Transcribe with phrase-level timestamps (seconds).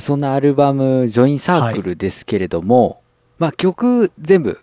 [0.00, 3.02] そんなアルバム、ジョインサークルですけれども、
[3.38, 4.60] まあ曲全部、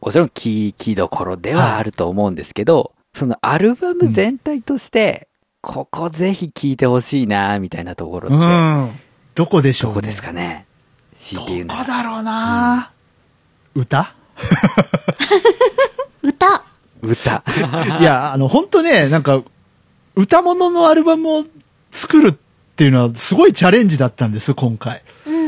[0.00, 0.32] もちろん聴
[0.76, 5.28] きどころではあると思うんですけど、そのアルバム全体として、
[5.62, 9.00] ここぜひ聴いてほしいな、みたいなところって、うん。
[9.34, 9.94] どこでしょうね。
[9.94, 10.66] どこですかね。
[11.14, 11.80] 強いて言うなら。
[11.80, 12.92] どこだろうな、
[13.74, 14.14] 歌？
[16.22, 16.64] 歌。
[17.02, 17.44] 歌。
[18.00, 19.42] いや、あの、本当ね、なんか、
[20.14, 21.44] 歌物のアルバムを
[21.92, 22.49] 作るって
[22.84, 25.02] いうのはすごいチャレンジだったんです、今回。
[25.26, 25.40] うん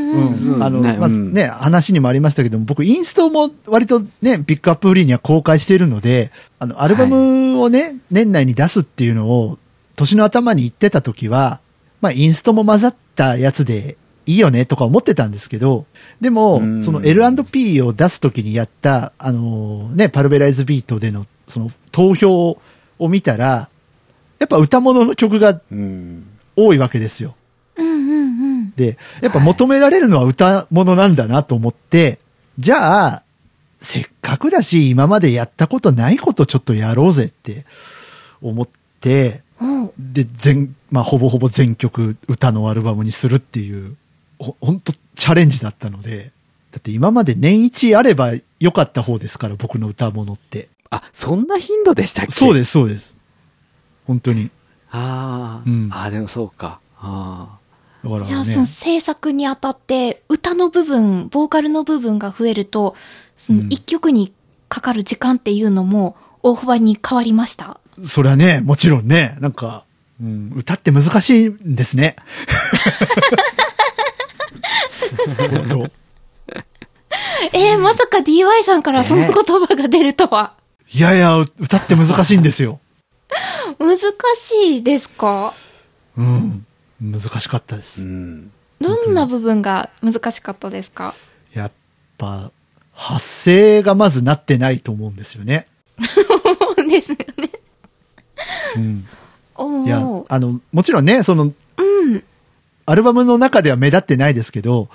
[0.63, 1.33] あの、まあねうん。
[1.33, 9.59] ね、話にもありましたけども、僕、インストも割とね、ピックアップフリーには公開しているので、あの、アルバムをね、年内に出すっていうのを、
[9.97, 11.61] 年の頭に言ってた時は、
[12.01, 15.87] まあ、インストも混ざったやつでいいよねとか思ってたんですけど、
[16.21, 16.83] でもう、ん。
[16.83, 22.59] その L&P を出す時にやった、あのね、パルベライズビートでの、その投票
[22.99, 23.69] を見たら、
[24.39, 26.27] やっぱ歌物の曲がうん。
[26.57, 27.35] 多いわけですよ。
[27.77, 28.25] うんうんう
[28.63, 28.71] ん。
[28.73, 32.19] で、やっぱ求められるのは歌物なんだなと思って、
[32.59, 33.23] じゃあ、
[33.81, 37.65] せっかくだし、今までやったことないことちょっとやろうぜって
[38.41, 38.69] 思っ
[39.01, 39.43] て、
[39.99, 43.97] で、全、まあ、ほぼほぼ全曲歌のアルバムにするっていう、
[44.39, 46.31] ほ、ほんとチャレンジだったので、
[46.73, 50.69] だって今まで年一あればよかった方ですから、僕の歌物って。
[50.91, 52.33] あ、そんな頻度でしたっけ？
[52.33, 53.17] そうです、そうです。
[54.07, 54.51] 本当に。
[54.93, 56.79] ああ、うんああ、でもそうか。
[56.99, 57.59] あ
[58.05, 58.27] だからね。
[58.29, 62.95] じゃあその制作にあたって歌の部分、ボーカルの部分が増えると、
[63.37, 64.33] そのうん一曲に
[64.69, 67.81] かかる時間っていうのも大幅に変わりました？
[68.07, 69.85] それはね、もちろんね、なんか、
[70.21, 72.17] うん、歌って難しいんですね。
[75.51, 75.91] 本当
[77.55, 80.55] えー、まさか DY さんからその言葉が出るとは。
[80.95, 82.81] いやいや、歌って難しいんですよ。
[83.83, 83.99] 難
[84.37, 85.53] しいですか？
[86.17, 86.67] うん。
[87.01, 88.03] 難しかったであ、うす。
[88.05, 88.51] ん。
[88.81, 91.15] どんな部分が難しかったですか？
[91.53, 91.71] やっ
[92.19, 92.51] ぱ、
[92.93, 95.67] 発声がまずなってないと思うんですよね。
[96.01, 97.51] そうですよね。
[98.77, 99.07] うん。
[99.57, 102.25] おいやー、あの、もちろんね、その、うん。
[102.87, 104.89] アルバムの中では目立ってないですけど、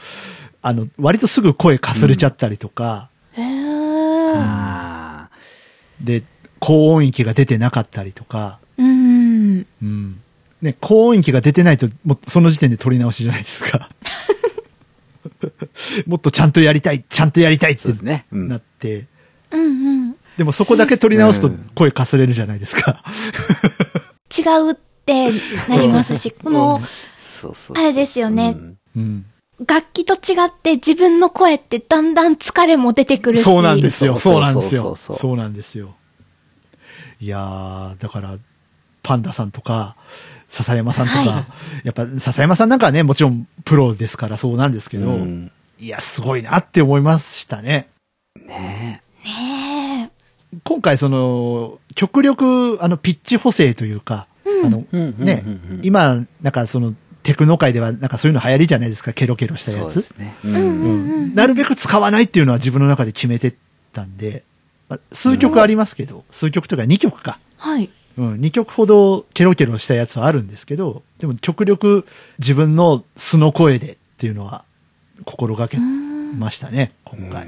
[0.61, 4.33] あの、割とすぐ声かすれちゃったりとか、へー。
[4.35, 5.29] ああ、
[6.01, 6.23] で、
[6.59, 8.59] 高音域が出てなかったりとか、
[9.37, 9.65] うん。
[9.81, 10.19] うん。
[10.61, 13.89] ね、高音域が出てないと、もうその時点で撮り直しじゃないですか。
[16.07, 18.25] もっとちゃんとやりたい、ちゃんとやりたいってそうですね。
[18.31, 18.47] うん。
[18.47, 19.05] なって、
[19.51, 19.67] うんう
[20.09, 20.15] ん。
[20.37, 23.03] でもそこだけ撮り直すとうん声かすれるじゃないですか。
[24.37, 25.31] 違うって
[25.67, 26.81] なりますし、 この、
[27.19, 29.25] そうそうあれですよねうんうん。
[29.65, 33.43] 楽器と違って自分の声ってだんだん疲れも出てくるし。
[33.43, 34.15] そうなんですよ。
[34.15, 34.95] そうなんですよ。
[34.95, 35.95] そうなんですよ。
[37.19, 38.37] いやー、だから、
[39.07, 39.95] パンダさんとか、
[40.50, 41.45] 笹山さんとか、は
[41.84, 45.51] やっぱ笹山さんなんかはね、もちろんプロですからそうなんですけど、うん。
[45.79, 47.88] いや、すごいなって思いましたね。
[48.35, 50.12] ねね
[50.63, 54.28] 今回その、極力、あの、ピッチ補正というか、
[54.66, 55.78] あの、うんうんねうんうん。
[55.78, 56.94] うん、今、なんかその、
[57.24, 60.13] テクノ界ではなんかそういうの流行りじゃないですか、ケロケロしたやつ。
[61.35, 63.53] なるべく使わないっていうのは自分の中で決めて
[63.91, 64.44] たんで、
[64.88, 67.38] まあ数曲ありますけど、数曲とか2曲か。
[67.57, 67.89] はい。
[68.17, 72.05] うん、2曲ほどケロケロしたやつはあるんですけど、でも極力
[72.39, 74.66] 自分の素の声でっていうのは
[75.23, 77.47] 心がけましたね、今回。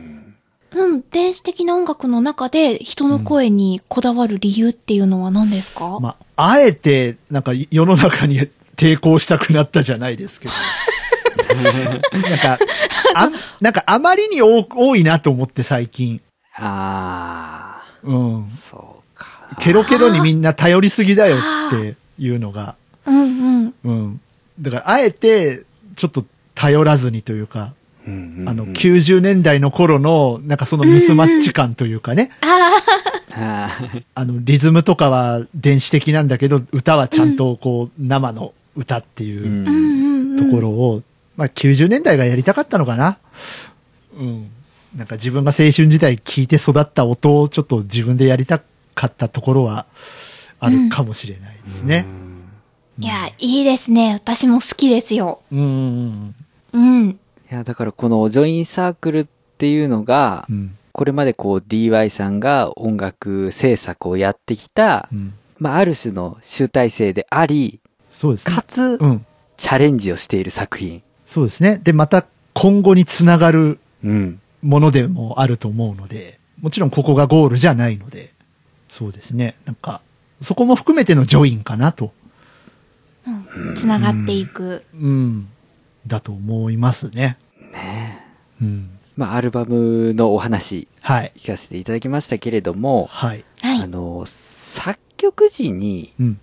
[0.72, 8.40] うん、電子的な音楽の中で人の声にこだわる理由っていうのは何ですか、まあ、あえて、なんか世の中に
[8.78, 10.54] 抵抗したくなったじゃないですけど。
[11.60, 12.60] なんか、
[13.16, 13.30] あ、
[13.60, 16.22] なんかあまりに多多いなと思って最近。
[16.56, 18.52] ああ、うん。
[18.52, 18.99] そうか。
[19.60, 22.76] ケロケロにみんな頼りすぎだよっていうのが。
[23.06, 23.74] うんうん。
[23.84, 24.22] うん。
[24.62, 25.64] だから、あえて、
[25.96, 27.74] ちょっと頼らずにというか、
[28.08, 32.82] うんうんうんあの、90年代の頃の、なんかそのミスマッチ感というかね、あ
[33.34, 40.50] あーあの、リズムとかは電子的なんだけど、歌はちゃんとこう、生の歌っていううあ、うんんうんうん。
[40.50, 41.02] ところを、
[41.36, 43.18] まあ90年代がやりたかったのかな。
[44.18, 44.50] うん。
[44.96, 48.60] なんか自分が青春時代聴いて育った音をちょっと自分でやりた
[49.00, 49.86] かったところは
[50.60, 52.06] あるかもしれないですね。
[52.98, 54.12] いや、いいですね。
[54.14, 55.40] 私も好きですよ。
[55.54, 55.60] うん。
[55.62, 56.36] うん。
[56.74, 57.10] うん。
[57.12, 57.18] い
[57.50, 60.76] や、だからこのジョインサークルっていうのがう、ん。
[60.92, 65.34] これまでこう DY さんが音楽制作をやってきたう、ん。
[65.60, 67.80] まあある種の集大成であり、
[68.10, 68.64] そうですねか。
[68.64, 69.26] つう、ん。
[69.56, 71.02] チャレンジをしている作品。
[71.26, 71.80] そうですね。
[71.82, 74.42] で、また今後につながるうん。
[74.62, 78.34] ものでもあると思うので、もちろんここがゴールじゃないので、
[78.90, 79.56] そうですね。
[79.66, 80.02] なんか、
[80.42, 82.12] そこも含めてのジョインかなと。
[83.78, 84.84] つながっていく。
[84.94, 85.48] うん。
[86.08, 87.38] だと思いますね。
[87.72, 88.26] ね
[88.62, 88.90] うん。
[89.16, 91.32] まあ、アルバムのお話はい。
[91.36, 93.46] 聞かせていただきましたけれども、はい。
[93.62, 93.88] はいあ。
[93.88, 96.40] の、作曲時にうん。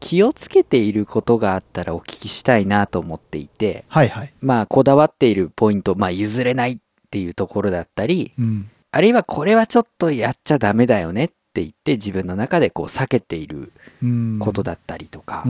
[0.00, 4.32] 気をつけていることがあったらお聞きしたいなと思っていて、はいはい。
[4.40, 6.78] まあ、こだわっているポイント、まあ、譲れないっ
[7.10, 8.70] ていうところだったり、うん。
[8.90, 13.72] あるいはこれはちょっとやっちゃダメだよねって言って自分の中でこう避けている
[14.02, 14.38] うん。
[14.38, 15.44] ことだったりとか。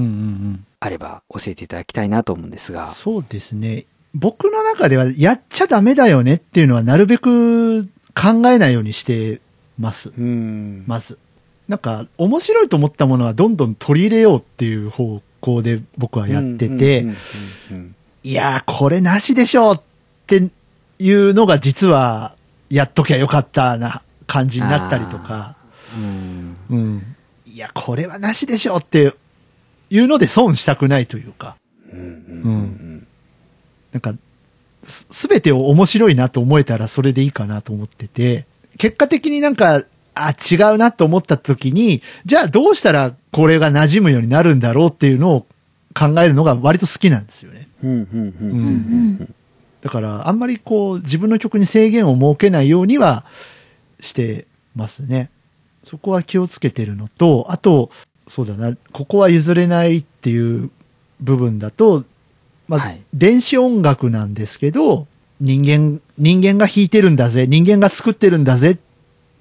[0.81, 2.87] あれば教えていただきたいなと思うんですが。
[2.89, 3.85] そうですね。
[4.15, 7.85] 僕の中ではやっちゃダメだよねっていうのはなるべく
[8.15, 9.41] 考えないようにして
[9.79, 10.13] ます。
[10.17, 10.85] うん。
[10.87, 11.19] まず。
[11.69, 17.07] なんか、面白いと思ったものはどんどん取り入れようっていう方向で僕はやってて、
[18.23, 19.81] いやー、これなしでしょうっ
[20.27, 20.49] て
[20.99, 22.35] いうのが実は、
[22.71, 25.58] やっときゃよかったな感じになったりとか、
[25.97, 26.57] うん。
[26.71, 27.17] うん。
[27.47, 29.15] いや、これはなしでしょうって
[29.91, 31.57] いうので損したくないというか、
[31.93, 32.03] うんう
[32.51, 33.07] ん
[33.93, 34.15] なんか、
[34.85, 38.47] すすべてを面白いなと思えたらそれでいいかなと思ってて、
[38.77, 45.47] 結果的になんか、あ、違うなと思った時に、じゃあどうしたらこれが馴染むようになるんだろうっていうのを
[45.95, 47.69] 考えるのが割と好きなんですよね。
[47.83, 49.35] うんうんうんううんん。
[49.81, 53.25] だから、あんまりこう、自分の曲に制限を設けないようには
[54.01, 55.31] してますね。
[55.89, 57.91] そこは気をつけてるのと、あと、
[58.27, 60.71] そうだな、ここは譲れないっていう
[61.23, 62.05] 部分だと、
[62.69, 63.01] まあ、はい。
[63.15, 65.07] 電子音楽なんですけど、
[65.41, 68.77] 人間、人間が弾いてるんだぜ、人間が作ってるんだぜっ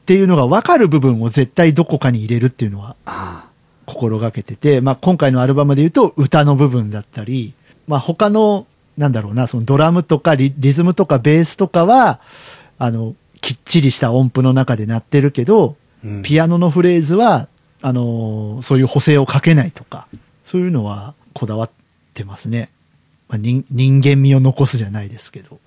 [0.05, 3.49] ていうのが分かる部分を絶対どこかに入れるっていうのはあ
[3.85, 7.53] 心がけてて、まあ、今回のアルバムで言うと歌の部分だったり、
[7.87, 8.67] まあ、他の、
[8.97, 12.21] なんだろうな、そのドラムとかリリズムとかベースとかは、
[12.77, 17.47] あの、きっちりした音符の中で鳴ってるけど、あうんピアノのフレーズは、
[17.81, 20.07] あのーそういう補正をかけないとか、
[20.43, 21.69] そういうのはこだわっ
[22.13, 22.69] てますね。
[23.27, 25.59] まあ、人人間味を残すじゃないですけど。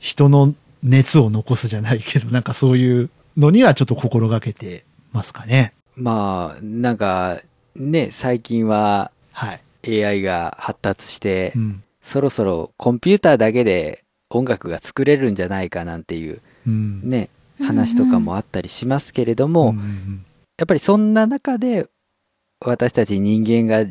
[0.00, 5.72] 人の熱を残すじゃないけど、なんかそういうのにはちょっと心がけてますかね。
[5.94, 7.40] まあ、なんか、
[7.74, 9.52] ね、最近はは
[9.84, 10.04] い。
[10.04, 11.82] AI が発達して、うん。
[12.02, 17.00] そろそろコンピューターだけで音楽が作れるんじゃないかなんていううん。
[17.08, 17.28] ね、
[17.60, 20.26] 話とかもあったりしますけれども、うんうん
[20.58, 21.86] やっぱりそんな中で
[22.64, 23.86] 私たち人間が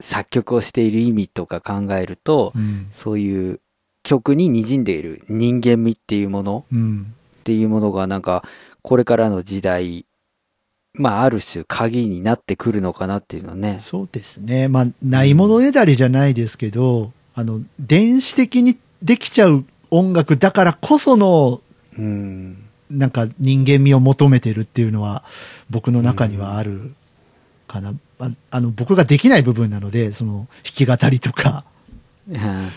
[0.00, 2.88] 作曲をしている意味とか考えると、うん。
[2.92, 3.60] そういう
[4.02, 7.14] 曲に滲んでいる人間味っていうものうん。
[7.40, 8.44] っていうものがなんか
[8.82, 10.06] これからの時代、
[10.94, 13.78] まあある種鍵になってくるのかなっていうのはね。
[13.80, 14.68] そうですね。
[14.68, 21.60] まあ、ないものねだりじゃないですけど、あの、電子的にできちゃう音楽だからこその、
[21.98, 22.65] うん。
[22.90, 25.24] なんか人間味を求めてるっていうのは
[25.70, 26.94] 僕の中にはある
[27.66, 27.94] かな。
[28.18, 31.64] ああの、僕ができない部分なので、その弾き語りとか、
[32.28, 32.70] うん。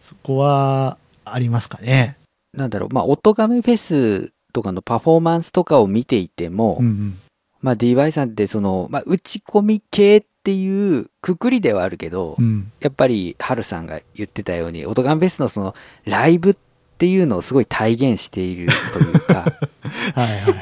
[0.00, 2.16] そこはありますかね。
[2.52, 7.18] なんだろう、まあ、音亀フェスとかのパフォーマンスとかを見ていても、うんうん。
[7.60, 12.70] まあ、DY さんってその、まあ、打ち込み系っていうくくりではあるけど、うん。
[12.80, 15.74] やっぱり、ハルさんが言ってたように、音ガンフェスのその、
[16.04, 16.60] ライブって
[17.06, 19.44] いうのをすごい体現しているというか、
[20.14, 20.54] はいはいはい。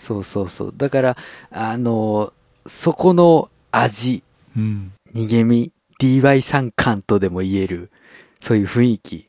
[0.00, 0.74] そうそうそう。
[0.76, 1.16] だから、
[1.50, 2.32] あの、
[2.66, 4.22] そこの味、
[4.56, 4.92] うん。
[5.14, 7.90] 逃げみ、DY さん感とでも言える、
[8.40, 9.26] そういう雰囲気。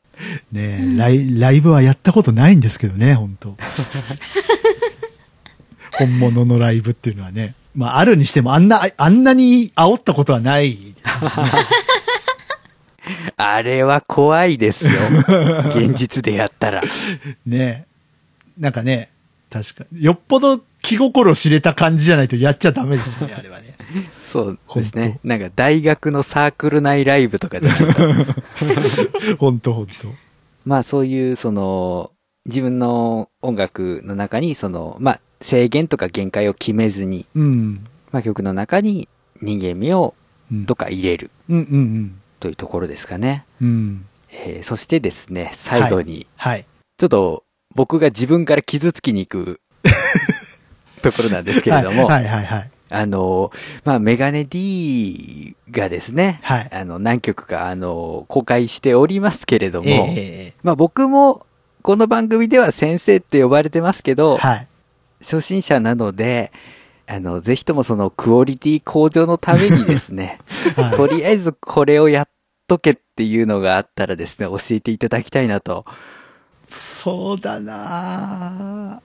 [0.52, 3.56] ねえ、ライライブはやったことないんですけどね、本当
[5.98, 7.54] 本物のライブっていうのはね。
[7.74, 10.82] まあ、あるにしても、あんな、あんなに煽ったことはないです
[11.30, 11.44] しね。
[13.36, 14.92] あれは怖いですよ。
[15.74, 16.82] 現実でやったら。
[17.46, 17.86] ねえ。
[18.58, 19.10] なんかね、
[19.50, 20.02] 確かに。
[20.02, 23.76] よっぽど気心知れた感じじゃないとやっちゃダメですよね、 あれはね。
[24.24, 25.18] そうですね。
[25.24, 28.02] なんか大学のサークル内ライブとかじゃないと。
[29.38, 30.08] 本当本当
[30.64, 32.10] まあそういう、その、
[32.46, 37.86] 自分の音楽の中に、その、まあ制限とか限界を決めずに、うん。
[38.10, 39.08] まあ曲の中に
[39.40, 40.14] 人間味を
[40.50, 43.44] うんどっか入れるうんうんというところですかね。
[43.60, 43.68] うん。
[43.68, 44.06] うん。
[44.30, 46.66] えーそしてですね、最後に、はい。
[46.98, 47.44] ちょっと
[47.74, 49.60] 僕が自分から傷つきに行く
[51.02, 52.70] ところなんですけれども、はいはいはいはい。
[52.90, 53.52] あの、
[53.84, 61.46] まあ、メガネ D がですね、はいあの、何曲か、あの、公開しておりますけれども、ええまあ、僕も、
[61.82, 64.68] この番組では先生って呼ばれてますけど、はい。
[65.20, 66.52] 初心者なので、
[67.06, 70.38] あの、ぜひともそのクオリティ向上のためにですね、
[70.76, 72.28] はいとりあえずこれをやっ
[72.68, 75.84] とけっていうのがあったらですね、教えていただきたいなと。
[76.68, 79.00] そうだな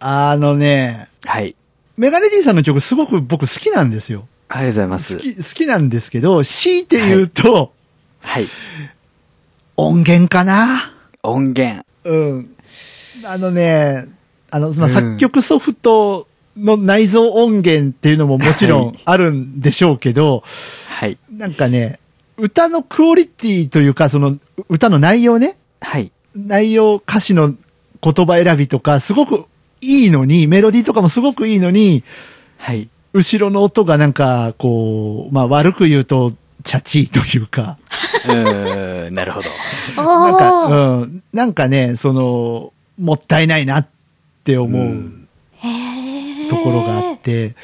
[0.00, 1.54] ああのね、はい。
[1.96, 4.26] メガネ D さんの曲すごく僕好きなんですよ。
[4.48, 5.14] ありがとうございます。
[5.14, 7.72] 好き、好きなんですけど、強いて言うと、
[8.20, 8.46] はい。
[9.76, 10.92] 音源かな？
[11.22, 11.84] 音源。
[12.04, 12.56] うん。
[13.24, 14.08] あのね、
[14.50, 20.42] あの、まあ、うん作曲ソフトの内蔵音源っていうのももちろんあるんでしょうけど、
[20.88, 21.18] はい。
[21.30, 21.98] なんかね、
[22.36, 26.12] 歌のクオリティというか、その歌の内容ね、はい。
[26.34, 27.54] 内容、歌詞の
[28.02, 29.46] 言葉選びとか、すごく
[29.80, 32.04] いいのに、メロディーとかもすごくいいのに、
[32.58, 32.88] はい。
[33.12, 36.32] 後ろの音がなんか、こう、まあ悪く言うと、
[36.62, 37.78] チャチーというか、
[38.26, 39.48] うーん、なるほど。
[39.96, 40.64] なんか。
[40.64, 43.88] うん、なんかね、その、もったいないなっ
[44.44, 45.21] て思ううん
[46.52, 47.54] ところがあって、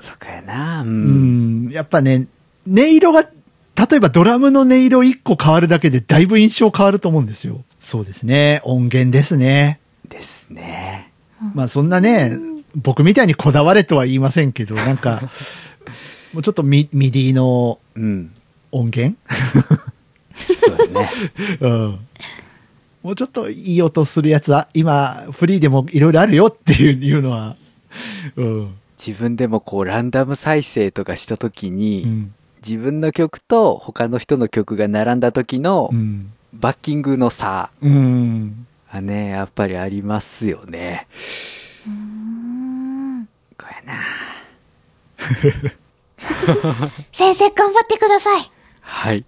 [0.00, 0.82] そっかやな。
[0.82, 0.86] う。
[0.86, 2.26] うんん、やっぱね、
[2.68, 7.64] 音色が、例えばドラムの音色1個変わるだけでだいぶ印象変わると思うんですよ。
[7.78, 8.60] そうですね。
[8.64, 9.80] 音源ですね。
[10.08, 11.12] ですね。
[11.54, 12.38] まあそんなね、
[12.74, 15.22] 僕みたいにこだわれとは言いませんけど、なんか、
[16.32, 18.30] もうちょっとミミディのうん。
[18.72, 19.16] 音源？
[20.36, 21.08] そうだね。
[21.60, 21.98] うん。
[23.02, 27.56] もうちょっといい音するやつは、今、フリーでもいろいろあるよっていういうのは、
[28.36, 28.74] うん。
[28.98, 32.34] 自分でもこう、ランダム再生とかしたときに、うん。
[32.66, 36.32] 自分の曲と他の人の曲が並んだ時のうん。
[36.52, 38.66] バッキングの差うん。
[38.92, 41.06] がね、やっぱりありますよね。
[41.86, 43.94] うーんこれな。
[47.12, 48.50] 先生頑張ってください。
[48.80, 49.18] はい。
[49.20, 49.24] い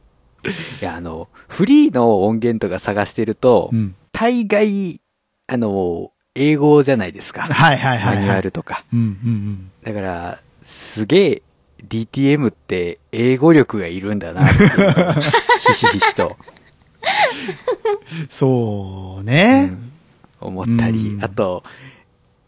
[0.85, 3.95] や、あの、フリーの音源とか探してると、うん。
[4.11, 5.01] 大概、
[5.47, 7.43] あの、英語じゃないですか。
[7.43, 8.17] はいはいはい、はい。
[8.17, 8.85] マニュアルとか。
[8.93, 11.43] うんうんだから、すげえ
[11.89, 15.15] DTM って英語力がいるんだなっていうのが
[15.67, 18.27] ひしひしと、うん。
[18.29, 19.71] そうね。
[19.73, 19.89] うん
[20.41, 21.63] 思ったり、うんあと、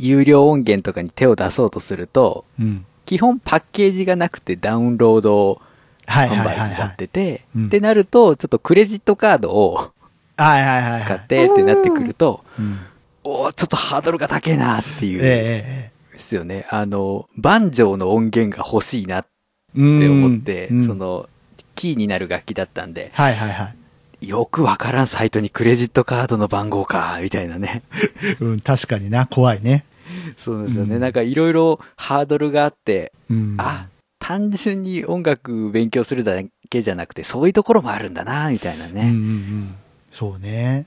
[0.01, 2.85] 有料音源とかに手を出そうとすると、うん。
[3.05, 5.61] 基本パッケージがなくてダウンロード
[6.07, 6.45] はい販。
[6.45, 9.93] 売にないってて、うんってなると、ちょっとクレジットカードを。
[10.37, 12.81] 使ってってなってくると、うん。
[13.25, 16.67] おーちょっとハードルが高いなっていう、ええですよね。
[16.71, 19.27] あの、バンジョーの音源が欲しいなっ
[19.77, 21.29] ええて思って、うんそ、の、
[21.75, 23.73] キーになる楽器だったんで、はいはいは
[24.21, 24.29] い。
[24.29, 27.83] よくわからんサイトにクレジットカードの番号か、みたいなね。
[28.41, 29.85] うん、確かにな、怖いね。
[30.37, 30.95] そうですよね。
[30.97, 33.57] うんなんかいろいろハードルがあって、うん。
[33.59, 33.89] あ、
[34.21, 36.41] 単純に音楽勉強するだ
[36.71, 39.09] けじゃなくて、そういうところもあるんだな、みたいなうんうんうね。
[39.11, 39.75] ん。
[40.13, 40.87] そうね。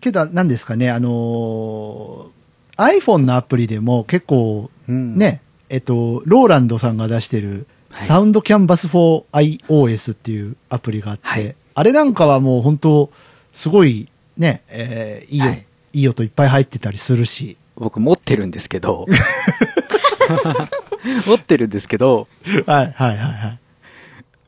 [0.00, 2.40] けど、何ですかね、あのー
[2.80, 5.18] iPhone のアプリでも結構、うん。
[5.18, 13.10] ね、えっと、ローランドさんが出してる、はいサウンドキャンバス for iOS っていうアプリがあって、はいあれなんかはもう本当、
[13.52, 17.56] すごい、ね、えーいいよ、はいい、い音いっぱい入ってたりするし。
[17.76, 19.06] 僕持ってるんですけど、
[21.26, 22.28] 持ってるんですけど、
[22.66, 23.58] はい、はい、はい、はい。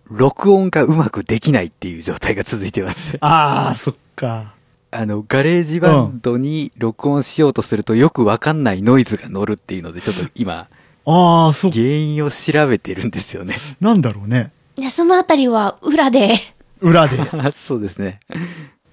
[0.09, 3.19] 録音がうまくできないっていう状態が続いてますね。
[3.23, 4.55] ああ、そっか。
[4.93, 10.69] あの、ガレージバンドに録音しようとするとよくわかんないノイズが乗るっていうので、ちょっと今、
[11.05, 11.77] ああ、そっか。
[11.79, 13.55] 原因を調べてるんですよね。
[13.81, 14.53] なんだろうね。
[14.77, 16.35] いや、そのあたりは裏で。
[16.81, 17.19] 裏で。
[17.53, 18.21] そうですね。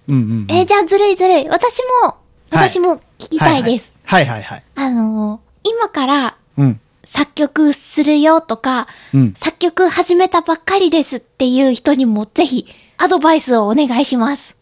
[0.07, 0.47] うんうん、うん。
[0.49, 1.47] えーじゃあずるいずるい。
[1.49, 2.07] 私も、
[2.51, 3.91] はい私も聞きたいです。
[4.05, 4.63] はいはいはい。
[4.75, 6.79] あのー今からうん。
[7.03, 9.33] 作曲するよとか、うん。
[9.35, 14.55] 作曲始めたばっかりですっていう人にもぜひアドバイスをお願いします。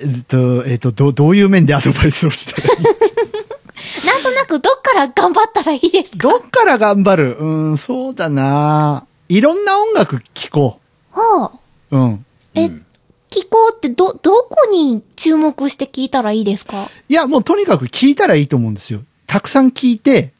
[0.00, 2.82] えっと、えっと、ど、どういう面でアドバイスをしたらいい？
[4.06, 6.18] なんとなくどっから頑張ったらいいですか？
[6.18, 7.36] どっから頑張る？
[7.38, 11.50] うん、そうだないろんな音楽聴こほう。
[11.90, 11.96] う。
[11.96, 12.24] うん。
[12.54, 12.82] え、うん
[13.28, 16.86] 聞こうってど、どこに注目して聞いたらいいですか？
[17.08, 19.00] いや、もうとにかく聴いたらいいと思うんですよ。
[19.26, 20.32] たくさん聴いて、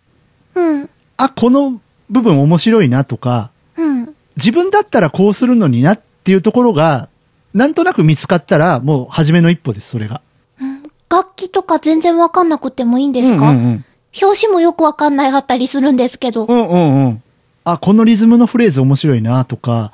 [0.55, 0.89] うん。
[1.19, 4.15] あ、この部分面白いなとか、うん。
[4.37, 7.09] 自分だったらこうするのになっていうところが、
[7.57, 10.21] なんとなく見つかったら、もう初めの一歩です、それが。
[10.61, 13.85] うん楽器とか全然わかんなくてもいいんですか、うんうん
[14.19, 16.47] 表紙もよくわかんないかったりするんですけど。
[16.47, 16.59] うん。
[16.59, 17.23] うんうんうん。
[17.65, 19.93] あ、このリズムのフレーズ面白いなとか、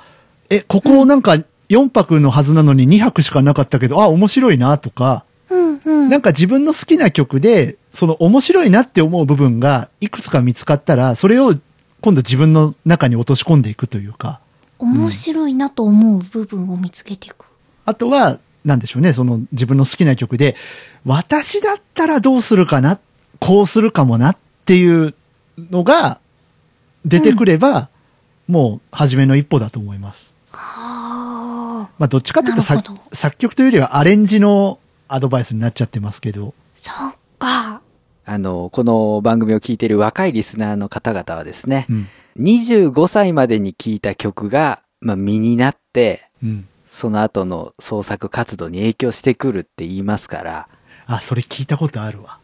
[0.48, 1.38] え、ここなんか
[1.68, 6.08] 4拍のはずなのに2拍しかなかったけど、あ、面白いなとか、うんうん。
[6.08, 11.54] なんか自分の好きな曲で、その面白いなって思う部分がいくつか見つかったら、それを
[12.00, 14.38] 今度自分の中に落とし込んでいくというか、
[14.78, 17.46] 面白いなと思う部分を見つけていく。
[17.84, 20.56] あとは、なんでしょうね、その自分の好きな曲で、
[21.04, 22.98] 私だったらどうするかな、
[23.40, 25.14] こうするかもなっていう
[25.58, 26.20] のが
[27.04, 27.88] 出てくれば、
[28.46, 30.34] もう初めの一歩だと思います。
[30.52, 31.90] はあ。
[31.98, 37.80] まあどっちかっていうと作曲というよりはアレンジのアドバイスになっちゃってますけど、そっか。
[38.24, 42.08] あの、この番組を聞いている若いリスナーの方々はですね、うん。
[42.38, 46.68] 25歳までに聴いた曲が、まあ、身になって、うん。
[46.92, 50.68] その後の創作活動に影響してくるって言いますから、
[51.06, 52.38] あ、それ聞いたことあるわ。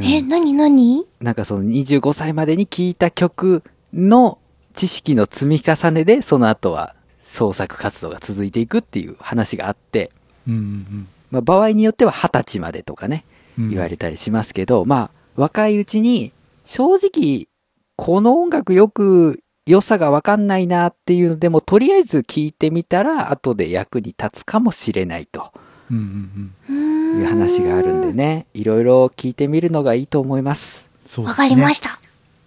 [0.00, 3.62] え、なになになんかその25歳までに聴いた曲
[3.94, 4.38] の
[4.74, 10.10] 知識の積み重ねで、その後は創作活動が続いていくっていう話があって、
[10.48, 13.24] うんうんまあ場合によっては20歳までとかね、
[13.56, 13.70] うん。
[13.70, 16.32] 言われたりしますけど、まあ若いうちに
[16.64, 17.46] 正直
[17.94, 25.52] この音楽よく良さがわかんないなっていうのでもとりあえず聞いてみたら後で役に立つかもしれないと
[25.90, 26.76] うんうんうん。
[26.76, 30.88] うーんいう話があるんでね、いろいろ聞いてみるのがいいと思います。
[31.04, 31.98] そう、わかりましした。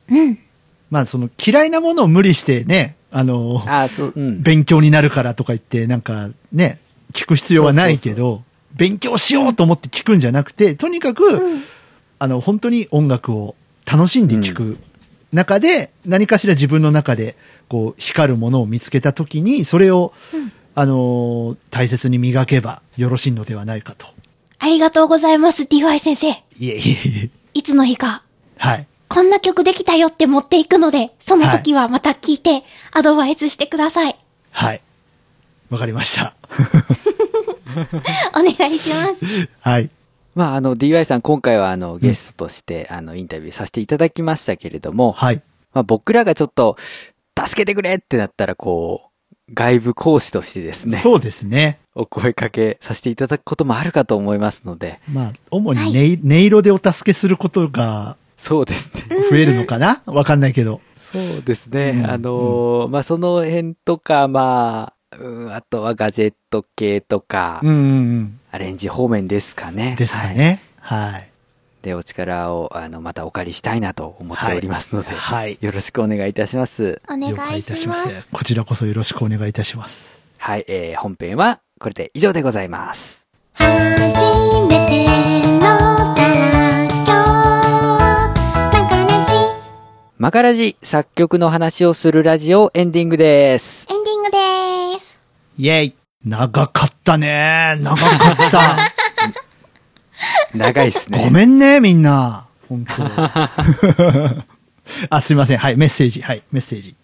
[0.10, 0.39] うん。
[0.89, 4.41] まあ、その嫌いなものを無理してね、あの、ああ、そう、うん。
[4.41, 6.79] 勉強になるからとか言って、なんかね、
[7.13, 8.43] 聞く必要はないけど、
[8.74, 11.63] 勉強しようと思って聞くんじゃなくて、とにかく、うん。
[12.17, 13.55] あの、本当に音楽を
[13.86, 14.77] 楽しんで聞く
[15.36, 17.36] 中で、何かしら自分の中で、
[17.68, 24.08] こう、光るものを見つけたときに、それを、うんあのー大切に磨けばよろしいのではないかと。
[24.60, 26.30] ありがとうございます、DY 先生。
[26.30, 26.77] いえいえい
[27.25, 27.30] え。
[27.54, 28.24] いつの日か、
[28.58, 28.88] はい。
[29.08, 34.18] こんな曲できたよって持っていくので、その時はまた聞いて、アドバイスしてください。
[34.51, 34.82] はい。
[35.70, 36.34] わかりました。
[38.36, 39.50] お願いします。
[39.62, 39.89] はい。
[40.36, 45.42] まあ、あの、DY さん今回はあの、ゲストとして、あの、インタビューさせていただきましたけれども、はい。
[45.74, 46.77] まあ、僕らがちょっと、
[47.38, 51.80] 助けてくれってなったら、こう、外部講師としてですね、そうですね。
[51.94, 59.04] お声かけさせていただくこともあるかと思いますので、まあ、主に音,、音色でお助けすることがそうですね。
[59.30, 60.01] 増えるのかな？
[60.06, 60.82] わかんないけど。
[61.12, 61.92] そうですね。
[61.92, 67.80] うんあのーまあ、その辺とか、まあ、うん、あとはガジェット系とか、うんうんう
[68.20, 68.39] ん。
[68.55, 69.97] アレンジ方面ですかね。
[70.00, 70.62] ですかはいね。
[70.79, 71.29] はい。
[71.81, 75.57] で、お力を、あの、またお借りしたいなと思っておりますので、はい。
[75.59, 77.01] よろしくお願いいたします。
[77.09, 78.29] お願いします。
[78.31, 80.21] こちらこそよろしくお願いいたします。
[80.38, 83.27] はい、えー、本編はこれで以上でございます。
[83.55, 83.67] 初
[84.69, 86.21] めての作
[87.05, 87.13] 業
[88.72, 89.33] マカラジ
[90.18, 93.85] マカラジ作曲の話をするラジオエンディングです。
[93.91, 95.20] エンディングです。
[95.57, 98.05] イェイ長かったね長か
[98.48, 98.77] った。
[100.57, 101.24] 長いっすね。
[101.24, 102.48] ごめんね、みんな。
[102.68, 103.03] 本当
[105.16, 105.57] あ、すいません。
[105.57, 106.22] はい、メッセージ。
[106.22, 106.96] はい、メッセージ。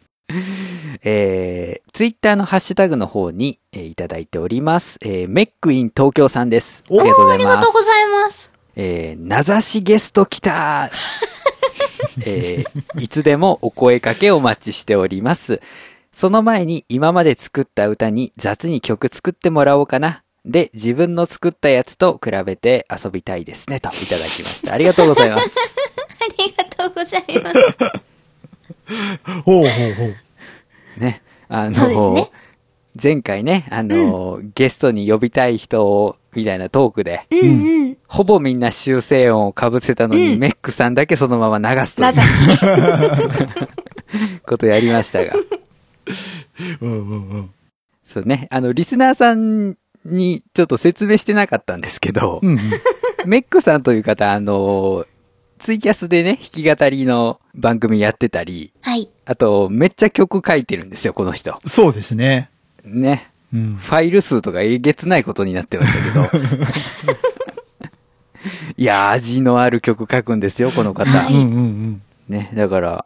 [1.03, 4.97] えー、ツイッターのハッシュタグの方に、えーいただいております。
[5.01, 6.83] えー、メックイン東京さんです。
[6.89, 7.55] あおーりがとうござありいます。
[7.57, 8.53] がとうございます。
[8.75, 10.89] えー、名指しゲスト来た
[12.25, 15.61] えー、いつでもお声かけお待ちしております。
[16.13, 20.23] その前に今まで作った歌に雑に曲作ってもらおうかな。
[20.45, 23.79] で、自分の作ったやつと比べて遊びたいですね。
[23.79, 24.73] といただきました。
[24.73, 25.55] ありがとうございます。
[26.19, 27.77] ありがとうございます。
[29.45, 30.99] ほうほうほう。
[30.99, 31.21] ね。
[31.47, 32.31] あそうですの、ね
[33.01, 37.43] 前回ね、あの、ゲストに呼びたい人を、みたいなトークで、うんう
[37.91, 37.97] ん。
[38.07, 42.59] ほぼみんな修正音を被せたのに、うんメックさんだけそのまま流すという名指し。
[44.45, 45.33] ことやりましたが。
[46.81, 47.51] うんうんうん。
[48.05, 48.47] そうね。
[48.51, 52.57] あの、リスナーさんにちょっと説明してなかったんですけど、うんうん。
[53.25, 55.05] メックさんという方、あの、
[55.59, 59.09] ツイキャスでね、弾き語りの番組やってたり、はい。
[59.25, 61.59] あと、めっちゃ曲書いてるんですよ、この人。
[61.65, 62.49] そうですね。
[62.83, 63.31] ね。
[63.53, 63.75] うん。
[63.75, 66.47] ファイル数とかえげつないことになってましたけど。
[68.75, 71.09] いや、味のある曲書くんですよ、この方。
[71.11, 72.01] はいうんうんうん。
[72.27, 72.51] ね。
[72.55, 73.05] だから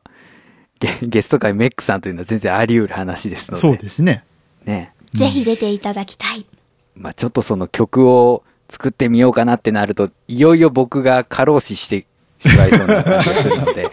[0.86, 3.62] ゲ、 ゲスト会メックさんというのは全然あり得る話ですので。
[3.62, 4.24] そうですね。
[4.66, 4.94] ね。
[5.14, 6.46] ぜひ出ていただきたい。
[6.96, 12.06] まあちょっとその曲を作ってみようかなってなると、いよいよ僕が過労死して
[12.40, 13.90] しまいそうな感じがするので、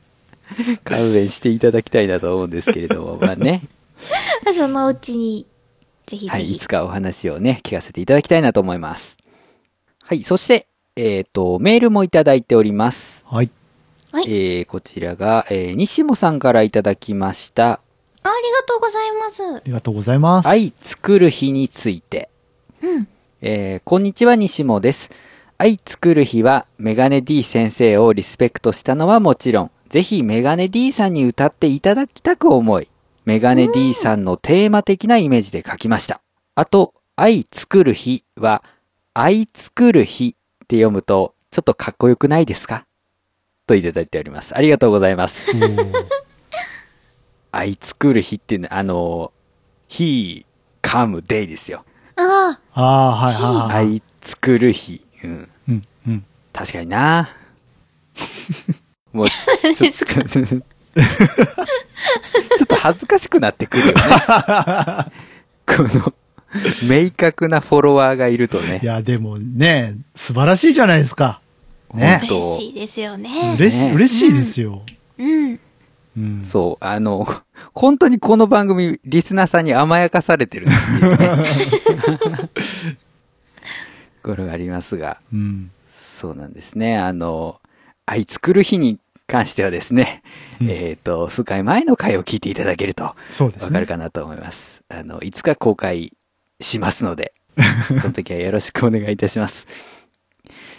[0.84, 3.62] 勘弁していただきたいなと思うんですけれども、まあね。
[4.56, 5.46] そのうちに、
[6.06, 6.58] ぜひぜはい、いひ。
[6.58, 9.16] つかお話をね、聞かせていただきたいなと思います。
[10.02, 13.24] はい、そして、えっ、と、メールもいただいております。
[13.28, 13.50] はい。
[14.12, 14.24] はい。
[14.26, 17.80] えー、こちらが、えー、西もさんからいただきました。
[18.22, 19.62] ありがとうございますあ。
[19.64, 20.48] りがとうございます。
[20.48, 22.28] 愛作る日について。
[22.82, 23.08] うん。
[23.40, 25.10] えーこんにちは、西もです。
[25.58, 32.88] 愛作る日は、メガネ D 先生をリスペクトしたのはもちろん、ぜひメガネ D さんに歌っていただきたく思い、
[33.24, 36.20] メガネ D さんのテーマ的なイメージで書きました。
[36.54, 38.62] あと、愛作る日は、
[39.14, 42.86] 愛作る日って読むと、ちょっとかっこよくないですか？
[43.70, 44.56] といただいております。
[44.56, 45.52] ありがとうございます。
[45.56, 45.92] おー
[47.52, 49.32] 愛作る日っていうのは、あの、
[49.88, 50.44] he
[50.82, 51.84] come day ですよ。
[52.16, 53.42] ああ、ああ、はいはい
[53.76, 53.94] はい。
[53.94, 55.04] 愛作る日。
[55.22, 55.48] うん。
[55.68, 56.24] うんうん。
[56.52, 57.28] 確かにな
[59.12, 60.42] もう、ちょ何ですかちょ
[62.64, 64.00] っと恥ずかしくなってくるよね。
[65.66, 66.12] この、
[66.88, 68.80] 明確なフォロワーがいるといね。
[68.82, 71.40] や、でもね、素晴らしいじゃないですか。
[71.94, 72.28] ね本。
[72.28, 73.54] 当嬉しいですよね。
[73.58, 74.82] 嬉し嬉しいですよ。
[75.18, 75.60] うん。
[76.16, 76.44] うん。
[76.44, 77.26] そう、あの、
[77.74, 81.44] 本当にこの番組、リスナーさんに甘やかされてるっていうね。
[84.22, 85.70] これがありますが、うん。
[85.92, 86.98] そうなんですね。
[86.98, 87.60] あの、
[88.06, 90.22] 愛作る日に関してはですね、
[90.60, 93.16] うんえっ、と、数回前の回を聞いていただけるとわ
[93.72, 93.86] かる。
[93.86, 94.82] かなと思います。
[94.88, 96.12] あの、いつか公開
[96.60, 97.32] しますので、
[97.88, 99.66] その時はよろしくお願いいたします。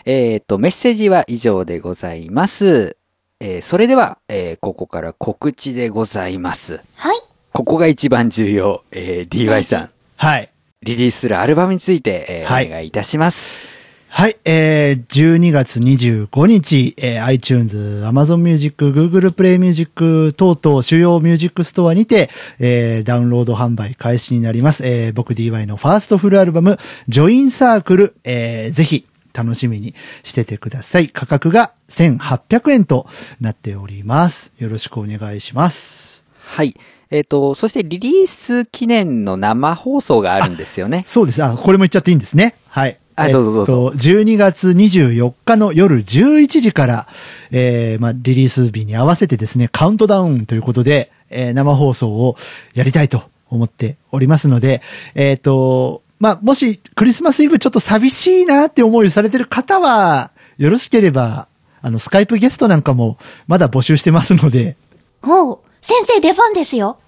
[0.06, 2.98] えっと、メッセージは以上でございます。
[3.40, 6.82] えーそれでは、えーここから告知でございます。
[6.96, 7.18] はい。
[7.54, 8.84] ここが一番重要。
[8.92, 10.50] えー DY さん、はい。
[10.84, 13.72] リリースするアルバムについて、えーはいお願いいたします。
[14.14, 24.86] はい、えー、12月25日、えー、iTunes、Amazon Music、Google Play Music 等々主要ミュージックストアにて、えー、ダウンロード販売開始になります。
[24.86, 31.10] えー、僕 DY のファーストフルアルバム、ジョインサークル、えー、ぜひ、楽しみにしててください。
[31.10, 33.08] 価格が1800円と
[33.40, 34.54] なっております。
[34.58, 36.26] よろしくお願いします。
[36.40, 36.76] はい。
[37.10, 41.04] えっ、と、そしてリリース記念の生放送があるんですよね。
[41.06, 41.44] そうです。
[41.44, 42.56] あ、これも言っちゃっていいんですね。
[42.68, 42.98] はい。
[43.16, 47.08] あどうぞどうぞえっと、12月24日の夜11時から、
[47.52, 52.36] えー、まあ、リリース日に合わせてですね、カウントダウンということで、えー生放送を
[52.74, 54.82] やりたいと思っておりますので、
[55.16, 60.30] えっ、と、まあ、もしクリスマスイブちょっと寂しいなって思いをされてる方は、
[60.60, 61.48] よろしければ、
[61.82, 64.78] あの、スカイプゲストなんかもまだ募集してますので、
[65.24, 67.00] おう、先生出番ですよ。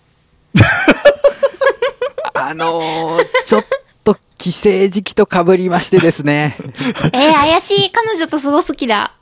[2.33, 3.65] あのーちょっ
[4.03, 6.57] と帰省時期と被りましてですね。
[7.13, 9.13] えー、怪しい彼女と過ごす気だ。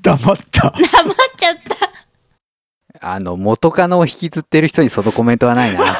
[0.00, 0.70] 黙った。
[0.70, 0.82] 黙っ
[1.38, 1.56] ちゃっ
[3.00, 3.08] た。
[3.08, 5.96] あの、元カノを引きずってる人にそのコメントはないな。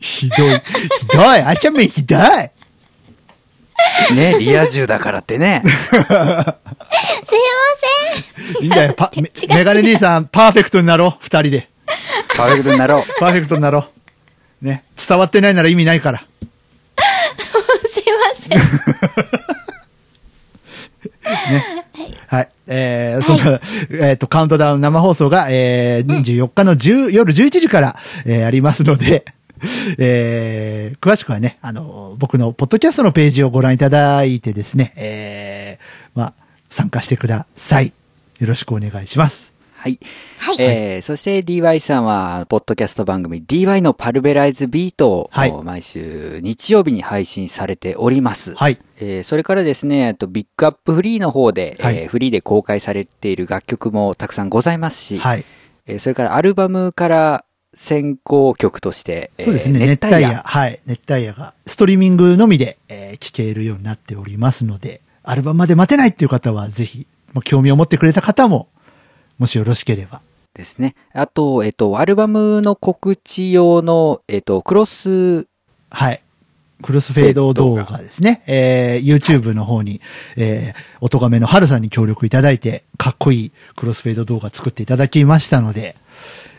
[0.00, 0.60] ひどい。
[1.00, 1.40] ひどい。
[1.40, 2.18] あしゃめひどい。
[4.14, 5.62] ね、リア充だからってね。
[5.64, 6.56] すいま
[8.46, 8.62] せん。
[8.62, 8.94] いいんだよ。
[8.96, 11.24] パ、メメガネ兄さん、パーフェクトになろう。
[11.24, 11.68] 二人で。
[12.36, 13.02] パーフェクトになろう。
[13.18, 13.86] パーフェクトになろ
[14.62, 14.64] う。
[14.64, 14.84] ね。
[14.96, 16.24] 伝わってないなら意味ないから。
[17.90, 18.60] すいません。
[22.28, 22.48] はい。
[22.66, 23.60] えー、そんな、
[24.08, 29.24] えっ、と、カウントダウン生放送が、えー、24日の10、夜11時から、えー、ありますので、
[29.98, 36.34] えー、詳しくはね、あの、僕のポッドキャストのページをご覧いただいてですね、えー、まあ、
[36.68, 37.92] 参加してください。
[38.38, 39.52] よろしくお願いします。
[39.82, 39.98] はい。
[40.38, 40.56] はい。
[40.60, 48.54] えー、そして DY さんは、ポッドキャスト番組 DY のパルベライズビートを、はい毎週日曜日に配信されております。
[48.54, 48.78] はい。
[49.00, 55.44] えーそれからですね、えっとビッグアップフリーの方で、はいえーフリーで公開されている楽曲もたくさんございますし、はい。
[55.86, 60.42] えーそれからアルバムから先行曲として、えーそうですね、熱帯夜。
[60.44, 60.80] はい。
[60.86, 68.68] 熱帯夜が、ストリーミングのみで、えー聞けるようになっておりますので、アルバムまで待てないっていう方は、ぜひ、まあ興味を持ってくれた方も、
[69.38, 70.22] もしよろしければ。
[70.54, 70.94] ですね。
[71.12, 75.46] あと、えっと、アルバムの告知用の、えっと、クロス、
[75.90, 76.21] はい。
[76.82, 78.42] クロスフェード動画ですね。
[78.46, 80.00] えー、YouTube の方に、
[80.36, 85.96] えー、おとがめの春さんに協力いただいて、かっこいいクロスフェード動画作っていただきましたので、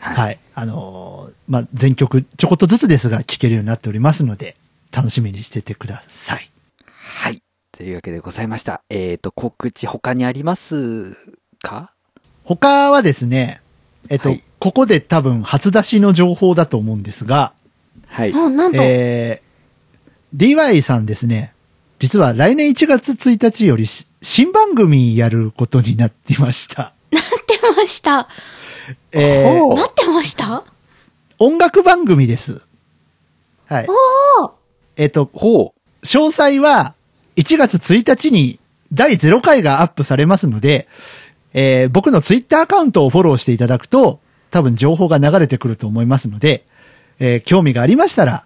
[0.00, 0.38] はい。
[0.54, 4.56] あのーまあ、全曲ちょこっとずつですが聴けるようになっておりますので、
[4.92, 6.50] 楽しみにしててください。
[6.86, 7.42] はい。
[7.72, 8.82] というわけでございました。
[8.88, 11.16] えっ、と、告知他にあります
[11.62, 11.92] か？
[12.44, 13.60] 他はですね、
[14.08, 17.52] えっと、はいここで多分初出しの情報だと思うんですが、
[18.06, 18.32] はい。
[18.32, 19.43] もうなんと、えー、
[20.34, 21.52] DY さんですね、
[21.98, 26.92] 実は来年1月1日よりし新番組やることになっていました。
[27.12, 28.28] なってました。
[29.12, 30.64] えーなってました？
[31.38, 32.60] 音楽番組です。
[33.66, 33.86] はい。
[34.40, 34.50] おー
[34.96, 36.04] えっ、と、ほう。
[36.04, 36.94] 詳細は
[37.36, 38.58] 1月1日に
[38.92, 40.88] 第0回がアップされますので、
[41.52, 44.18] えー僕のツイッターアカウントをフォローしていただくと、
[44.50, 46.64] 多分情報が流れてくると思いますので、
[47.20, 48.44] えー興味がありましたら、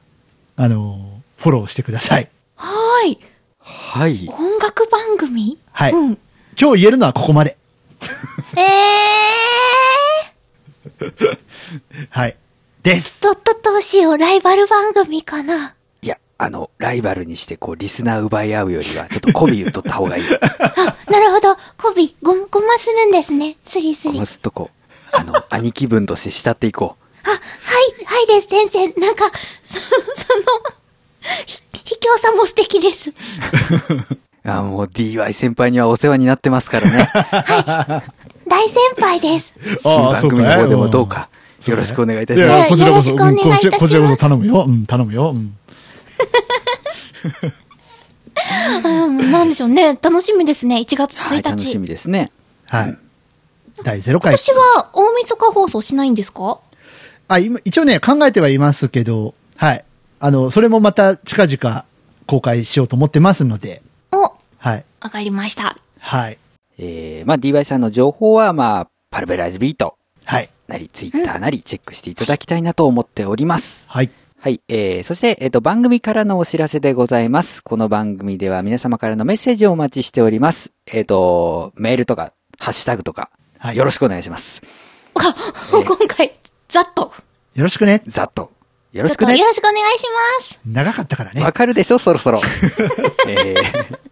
[0.56, 2.28] あのーフォローしてください。
[2.56, 3.18] はーい。
[3.60, 4.28] はい。
[4.28, 5.58] 音楽番組？
[5.72, 6.18] はいうん。
[6.60, 7.56] 今日言えるのはここまで。
[8.56, 11.38] えー、
[12.10, 12.36] はい。
[12.82, 13.22] です。
[13.22, 15.74] ど、ど、どうしよう、ライバル番組かな。
[16.02, 20.24] いや、あの、ライバルにして、こう、リスナー奪い合うよりは、ちょっと媚び言っとった方がいい。
[20.24, 21.56] あ、なるほど。
[21.76, 23.56] コビ、ご、ごまするんですね。
[23.64, 24.14] スリスリ。
[24.14, 27.38] こますっとこう、あの、 兄貴分として慕っていこあ、はい、
[28.04, 29.00] はいです、先生。
[29.00, 29.30] なんか、
[29.64, 29.88] そ、そ
[30.38, 30.77] の、
[31.46, 33.10] ひ、ひきょうさんも素敵です。
[34.44, 34.50] う。
[34.50, 37.10] あもう DY 先輩にはお世話になってますからね。
[38.46, 39.54] 大先輩です。
[39.80, 41.28] 新番組の方でもどうか、
[41.66, 42.56] よろしくお願いいたします。
[42.56, 44.64] いや、こちらこそ、よろしくお願いいたしますうんこちらこちらこそ頼むよ。
[44.66, 45.30] うん、頼むよ。
[45.30, 45.56] うん。
[48.84, 49.98] うん、なんでしょうね。
[50.00, 50.76] 楽しみですね。
[50.76, 51.44] 1月はい、1日。
[51.44, 52.30] 楽しみですね。
[52.66, 52.96] はい。
[53.82, 54.36] 第0回。
[54.36, 56.60] 私は大晦日放送しないんですか？
[57.28, 59.84] あ、今、一応ね、考えてはいますけど、はい。
[60.20, 61.84] あの、それもまた近々
[62.26, 64.84] 公開しようと思ってますので、お、はい。
[65.00, 65.76] わかりました。
[66.00, 66.38] はい。
[66.78, 70.50] えー、まあ DY さんの情報は、まあ、パルベライズビートはい。
[70.66, 73.88] なり、ツイッターなり、チェックしていただきたいなと思っております。
[73.88, 74.10] はい。
[74.40, 74.60] はい。
[74.68, 77.62] えー、そして、えっ、と、番組からのお知らせでございます。
[77.62, 80.72] この番組では皆様からのメッセージをお待ちしております。
[80.86, 84.62] えっ、と、メールとか、ハッシュタグとか、はいよろしくお願いします。
[85.14, 85.32] 今
[86.06, 87.12] 回、ざっと。
[87.54, 88.02] よろしくね。
[88.06, 88.57] ざっと。
[88.98, 89.46] よろしくねよ。
[89.46, 90.04] ろしくお願いし
[90.40, 90.58] ます。
[90.66, 91.52] 長かったからねわ。
[91.52, 91.98] かるでしょ？
[92.00, 92.40] そろそろ。
[93.28, 93.98] えー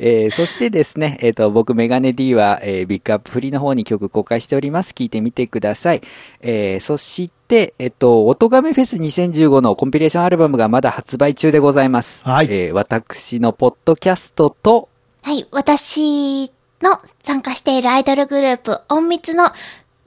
[0.00, 4.92] えーそしてですね、えっ、と、僕、メガネ D は、えービッグアップフリーの方に曲公開しております。
[4.92, 6.02] 聞いてみてください。
[6.40, 12.22] えーそして、えっ、と、音亀フェス2015のコンピレーションアルバムがまだ発売中でございます。
[12.24, 14.88] はいえー私のポッドキャストと、
[15.22, 16.50] はい、私
[16.82, 19.50] の参加しているアイドルグループ、音密の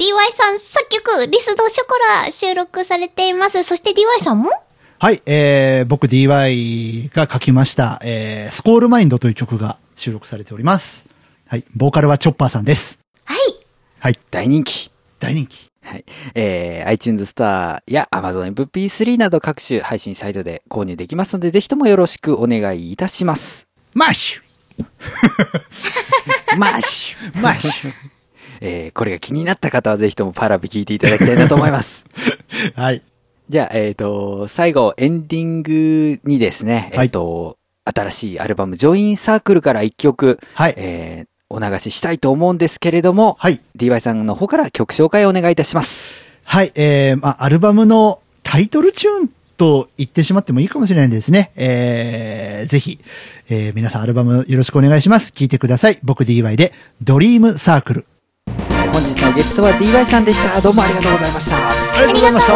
[0.01, 1.93] DY さん作曲、リスドショコ
[2.25, 3.61] ラ収録されています。
[3.61, 4.49] そして DY さんも？
[4.97, 5.21] はい。
[5.27, 11.05] えー、僕 DY が書きました、えー、スコールマインドという曲が収録されております。
[11.47, 11.65] はい。
[11.75, 12.97] ボーカルはチョッパーさんです。
[13.25, 13.37] はい。
[13.99, 14.19] はい。
[14.31, 14.89] 大人気。
[15.19, 15.69] 大人気。
[15.83, 16.05] はい。
[16.33, 23.67] えー、iTunes ストアや Amazon MP3 など各種配信サイトで購入できますので、ぜひともよろしくお願いいたします。
[23.93, 24.41] マッシ
[26.57, 27.93] マッシュュマッシュ
[28.61, 32.05] えー、これが気になった方はぜひともパラビ聞いていただきたいなと思います。
[32.75, 33.01] はい。
[33.49, 40.75] じゃあ、えっ、と、最後、エンディングにですね、はいえっ、と、新しいアルバム、ジョインサークルから一曲、はい。
[40.77, 43.59] えー、お流ししたいと思うんですけれども、はい。
[43.75, 46.23] DY さんの方から曲紹介をお願いいたします。
[46.43, 46.71] はい。
[46.75, 51.51] えー、まあ、アルバムのタイトルチューンと言ってしまってもいいかもしれないですね。
[51.55, 52.99] えー、ぜひ、
[53.49, 55.31] えー、皆さんアルバムよろしくお願いします。
[55.31, 55.99] 聴いてください。
[56.03, 58.05] 僕 DY で、ドリームサークル。
[58.91, 60.59] 本日のゲストは DY さんでした。
[60.61, 61.55] どうもありがとうございました。
[61.57, 62.53] ありがとうございました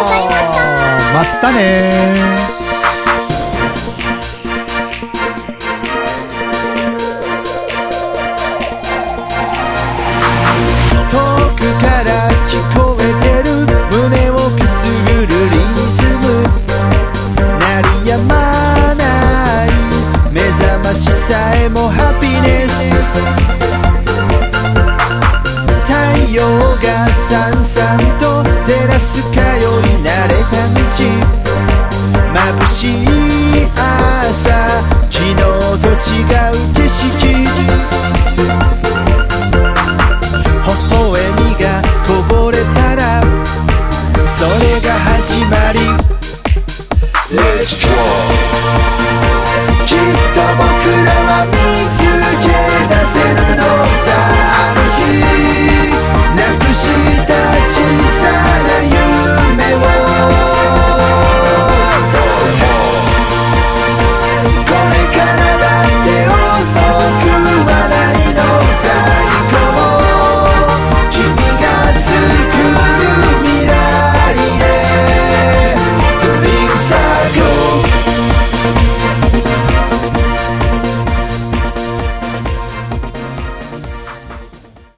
[1.13, 1.61] またね
[11.09, 11.15] 遠
[11.55, 12.09] くから
[12.49, 15.55] 聞こえてる胸をくすぐるリ
[15.93, 16.23] ズム
[17.59, 17.63] 鳴
[18.03, 19.01] りやまな
[19.65, 19.67] い
[20.33, 23.54] 目覚ましさえもハピネス
[27.35, 29.41] さんさんと照らす通い
[30.01, 30.69] 慣れた
[31.39, 31.44] 道。